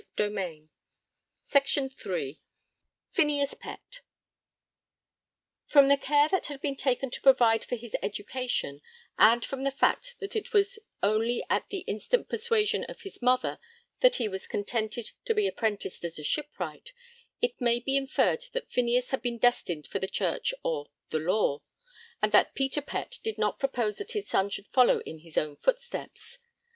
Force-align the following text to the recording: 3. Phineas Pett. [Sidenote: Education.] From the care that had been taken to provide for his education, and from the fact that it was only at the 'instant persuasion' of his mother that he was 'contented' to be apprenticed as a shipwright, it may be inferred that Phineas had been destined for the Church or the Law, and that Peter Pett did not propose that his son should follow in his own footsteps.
3. 0.17 0.67
Phineas 1.43 1.49
Pett. 1.93 1.93
[Sidenote: 2.07 2.39
Education.] 3.13 3.99
From 5.67 5.87
the 5.89 5.95
care 5.97 6.27
that 6.27 6.47
had 6.47 6.59
been 6.59 6.75
taken 6.75 7.11
to 7.11 7.21
provide 7.21 7.63
for 7.63 7.75
his 7.75 7.95
education, 8.01 8.81
and 9.19 9.45
from 9.45 9.63
the 9.63 9.69
fact 9.69 10.15
that 10.19 10.35
it 10.35 10.53
was 10.53 10.79
only 11.03 11.45
at 11.51 11.69
the 11.69 11.81
'instant 11.85 12.27
persuasion' 12.29 12.83
of 12.85 13.01
his 13.01 13.21
mother 13.21 13.59
that 13.99 14.15
he 14.15 14.27
was 14.27 14.47
'contented' 14.47 15.11
to 15.23 15.35
be 15.35 15.45
apprenticed 15.45 16.03
as 16.03 16.17
a 16.17 16.23
shipwright, 16.23 16.93
it 17.39 17.61
may 17.61 17.79
be 17.79 17.95
inferred 17.95 18.45
that 18.53 18.71
Phineas 18.71 19.11
had 19.11 19.21
been 19.21 19.37
destined 19.37 19.85
for 19.85 19.99
the 19.99 20.07
Church 20.07 20.51
or 20.63 20.87
the 21.11 21.19
Law, 21.19 21.61
and 22.23 22.31
that 22.31 22.55
Peter 22.55 22.81
Pett 22.81 23.19
did 23.21 23.37
not 23.37 23.59
propose 23.59 23.97
that 23.97 24.13
his 24.13 24.27
son 24.27 24.49
should 24.49 24.67
follow 24.69 24.97
in 25.01 25.19
his 25.19 25.37
own 25.37 25.55
footsteps. 25.55 26.39